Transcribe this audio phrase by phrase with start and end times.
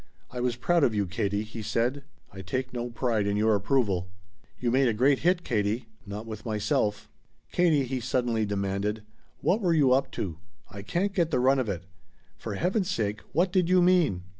[0.31, 2.03] "I was proud of you, Katie," he said.
[2.33, 4.09] "I take no pride in your approval!"
[4.59, 7.07] "You made a great hit, Katie." "Not with myself."
[7.51, 9.03] "Katie," he suddenly demanded,
[9.41, 10.39] "what were you up to?
[10.71, 11.83] I can't get the run of it.
[12.39, 14.23] For heaven's sake, what did you mean?"